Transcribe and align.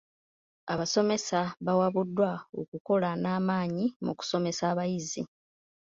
Abasomesa 0.73 1.39
bawabuddwa 1.65 2.31
okukola 2.61 3.09
n'amaanyi 3.21 3.85
mu 4.05 4.11
kusomesa 4.19 4.63
abayizi. 4.71 5.21